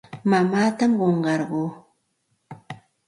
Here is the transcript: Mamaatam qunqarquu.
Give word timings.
Mamaatam 0.29 0.91
qunqarquu. 0.99 1.61